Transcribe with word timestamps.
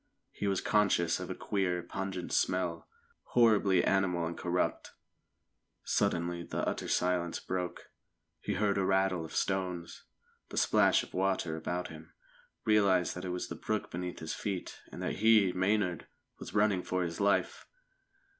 He 0.31 0.47
was 0.47 0.61
conscious 0.61 1.19
of 1.19 1.29
a 1.29 1.35
queer, 1.35 1.83
pungent 1.83 2.31
smell, 2.33 2.87
horribly 3.37 3.83
animal 3.83 4.25
and 4.25 4.35
corrupt. 4.35 4.93
Suddenly 5.83 6.41
the 6.41 6.67
utter 6.67 6.87
silence 6.87 7.39
broke. 7.39 7.91
He 8.39 8.55
heard 8.55 8.79
a 8.79 8.83
rattle 8.83 9.23
of 9.23 9.35
stones, 9.35 10.05
the 10.49 10.57
splash 10.57 11.03
of 11.03 11.13
water 11.13 11.55
about 11.55 11.89
him, 11.89 12.13
realised 12.65 13.13
that 13.13 13.25
it 13.25 13.29
was 13.29 13.47
the 13.47 13.53
brook 13.55 13.91
beneath 13.91 14.17
his 14.17 14.33
feet, 14.33 14.79
and 14.91 15.03
that 15.03 15.17
he, 15.17 15.53
Maynard, 15.53 16.07
was 16.39 16.55
running 16.55 16.81
for 16.81 17.03
his 17.03 17.19
life. 17.21 17.67